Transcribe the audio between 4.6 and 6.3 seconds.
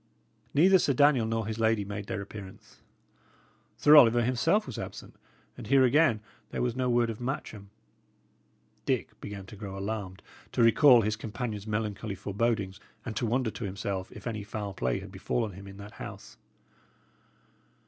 was absent, and here again